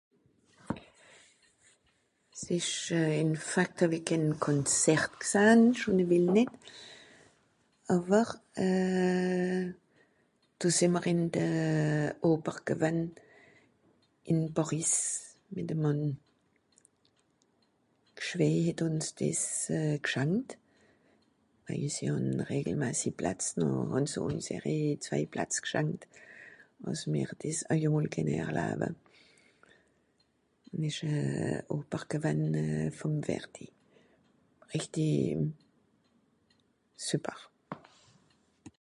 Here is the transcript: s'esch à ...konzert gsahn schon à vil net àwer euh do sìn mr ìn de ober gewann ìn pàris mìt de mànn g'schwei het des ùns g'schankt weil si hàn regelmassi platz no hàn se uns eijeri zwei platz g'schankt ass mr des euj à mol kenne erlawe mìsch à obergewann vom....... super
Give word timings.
s'esch 2.41 2.91
à 3.67 3.85
...konzert 4.45 5.11
gsahn 5.23 5.61
schon 5.79 5.99
à 6.03 6.05
vil 6.11 6.27
net 6.37 6.53
àwer 7.95 8.27
euh 8.65 9.63
do 10.59 10.67
sìn 10.77 10.91
mr 10.95 11.05
ìn 11.11 11.21
de 11.35 11.47
ober 12.31 12.57
gewann 12.67 12.99
ìn 14.31 14.41
pàris 14.57 14.95
mìt 15.53 15.67
de 15.69 15.75
mànn 15.83 16.03
g'schwei 18.17 18.55
het 18.67 18.77
des 18.79 18.87
ùns 18.89 19.07
g'schankt 20.05 20.51
weil 21.65 21.87
si 21.95 22.03
hàn 22.11 22.27
regelmassi 22.51 23.09
platz 23.19 23.45
no 23.59 23.67
hàn 23.93 24.05
se 24.11 24.19
uns 24.29 24.45
eijeri 24.55 24.77
zwei 25.05 25.23
platz 25.33 25.53
g'schankt 25.63 26.03
ass 26.89 27.01
mr 27.11 27.31
des 27.41 27.57
euj 27.73 27.83
à 27.87 27.89
mol 27.93 28.07
kenne 28.13 28.35
erlawe 28.43 28.89
mìsch 30.79 31.01
à 31.09 31.11
obergewann 31.75 32.43
vom....... 32.97 33.15
super 37.09 37.39